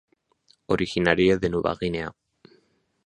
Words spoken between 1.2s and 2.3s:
de Nueva Guinea.